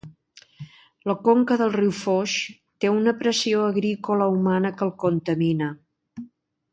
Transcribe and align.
La 1.09 1.15
conca 1.27 1.57
del 1.61 1.69
riu 1.75 1.91
Foix, 1.97 2.33
té 2.85 2.91
una 2.93 3.15
pressió 3.21 3.61
agrícola 3.73 4.31
humana 4.39 4.73
que 4.81 4.87
el 4.89 4.95
contamina 5.05 5.69